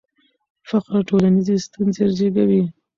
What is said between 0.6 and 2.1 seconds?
فقر ټولنیزې ستونزې